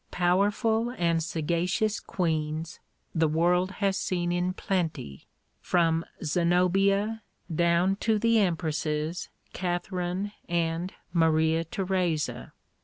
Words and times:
Powerful 0.09 0.95
and 0.97 1.21
sagacious 1.21 1.99
queens 1.99 2.79
the 3.13 3.27
world 3.27 3.73
has 3.83 3.95
seen 3.99 4.31
in 4.31 4.51
plenty, 4.51 5.27
from 5.59 6.05
Zenobia, 6.23 7.21
down 7.53 7.97
to 7.97 8.17
the 8.17 8.39
empresses 8.41 9.29
Catherine 9.53 10.31
and 10.49 10.91
Maria 11.13 11.63
Theresa. 11.63 12.51